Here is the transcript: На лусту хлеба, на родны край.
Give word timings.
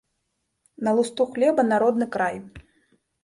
На 0.87 0.93
лусту 0.99 1.27
хлеба, 1.35 1.61
на 1.73 1.79
родны 1.83 2.07
край. 2.15 2.35